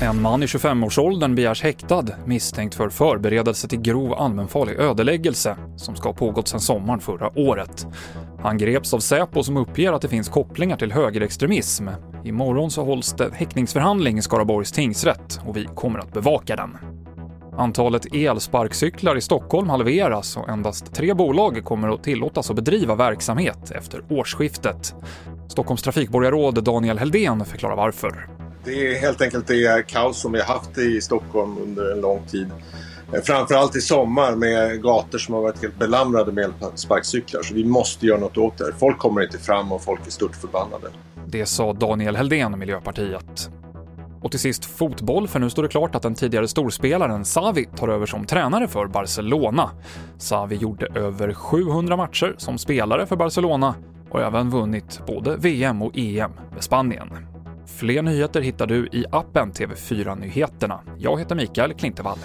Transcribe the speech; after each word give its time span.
En 0.00 0.22
man 0.22 0.42
i 0.42 0.46
25-årsåldern 0.46 1.34
begärs 1.34 1.62
häktad 1.62 2.04
misstänkt 2.24 2.74
för 2.74 2.88
förberedelse 2.88 3.68
till 3.68 3.80
grov 3.80 4.14
allmänfarlig 4.14 4.76
ödeläggelse 4.76 5.56
som 5.76 5.96
ska 5.96 6.08
ha 6.08 6.14
pågått 6.14 6.48
sedan 6.48 6.60
sommaren 6.60 7.00
förra 7.00 7.38
året. 7.38 7.86
Han 8.42 8.58
greps 8.58 8.94
av 8.94 8.98
Säpo 8.98 9.42
som 9.42 9.56
uppger 9.56 9.92
att 9.92 10.02
det 10.02 10.08
finns 10.08 10.28
kopplingar 10.28 10.76
till 10.76 10.92
högerextremism. 10.92 11.88
Imorgon 12.24 12.70
så 12.70 12.84
hålls 12.84 13.12
det 13.12 13.30
häktningsförhandling 13.34 14.18
i 14.18 14.22
Skaraborgs 14.22 14.72
tingsrätt 14.72 15.40
och 15.46 15.56
vi 15.56 15.68
kommer 15.74 15.98
att 15.98 16.12
bevaka 16.12 16.56
den. 16.56 16.95
Antalet 17.58 18.14
elsparkcyklar 18.14 19.16
i 19.16 19.20
Stockholm 19.20 19.68
halveras 19.68 20.36
och 20.36 20.48
endast 20.48 20.94
tre 20.94 21.14
bolag 21.14 21.64
kommer 21.64 21.88
att 21.88 22.04
tillåtas 22.04 22.50
att 22.50 22.56
bedriva 22.56 22.94
verksamhet 22.94 23.70
efter 23.70 24.04
årsskiftet. 24.10 24.94
Stockholms 25.48 25.82
trafikborgarråd 25.82 26.64
Daniel 26.64 26.98
Heldén 26.98 27.44
förklarar 27.44 27.76
varför. 27.76 28.28
Det 28.64 28.72
är 28.86 29.00
helt 29.00 29.22
enkelt 29.22 29.46
det 29.46 29.86
kaos 29.86 30.20
som 30.20 30.32
vi 30.32 30.40
har 30.40 30.46
haft 30.46 30.78
i 30.78 31.00
Stockholm 31.00 31.58
under 31.58 31.92
en 31.92 32.00
lång 32.00 32.26
tid. 32.26 32.50
Framförallt 33.24 33.76
i 33.76 33.80
sommar 33.80 34.36
med 34.36 34.82
gator 34.82 35.18
som 35.18 35.34
har 35.34 35.42
varit 35.42 35.62
helt 35.62 35.78
belamrade 35.78 36.32
med 36.32 36.44
elsparkcyklar. 36.44 37.42
Så 37.42 37.54
vi 37.54 37.64
måste 37.64 38.06
göra 38.06 38.20
något 38.20 38.38
åt 38.38 38.58
det. 38.58 38.72
Folk 38.78 38.98
kommer 38.98 39.22
inte 39.22 39.38
fram 39.38 39.72
och 39.72 39.82
folk 39.82 40.06
är 40.06 40.10
stort 40.10 40.36
förbannade. 40.36 40.88
Det 41.26 41.46
sa 41.46 41.72
Daniel 41.72 42.16
Heldén, 42.16 42.58
Miljöpartiet. 42.58 43.50
Och 44.26 44.30
till 44.30 44.40
sist 44.40 44.64
fotboll, 44.64 45.28
för 45.28 45.38
nu 45.38 45.50
står 45.50 45.62
det 45.62 45.68
klart 45.68 45.94
att 45.94 46.02
den 46.02 46.14
tidigare 46.14 46.48
storspelaren 46.48 47.24
Xavi 47.24 47.64
tar 47.76 47.88
över 47.88 48.06
som 48.06 48.24
tränare 48.24 48.68
för 48.68 48.86
Barcelona. 48.86 49.70
Xavi 50.18 50.56
gjorde 50.56 50.86
över 50.86 51.34
700 51.34 51.96
matcher 51.96 52.34
som 52.38 52.58
spelare 52.58 53.06
för 53.06 53.16
Barcelona 53.16 53.74
och 54.10 54.20
även 54.20 54.50
vunnit 54.50 55.00
både 55.06 55.36
VM 55.36 55.82
och 55.82 55.98
EM 55.98 56.30
med 56.54 56.64
Spanien. 56.64 57.08
Fler 57.66 58.02
nyheter 58.02 58.40
hittar 58.40 58.66
du 58.66 58.86
i 58.86 59.04
appen 59.12 59.52
TV4 59.52 60.20
Nyheterna. 60.20 60.80
Jag 60.98 61.18
heter 61.18 61.34
Mikael 61.34 61.74
Klintevall. 61.74 62.18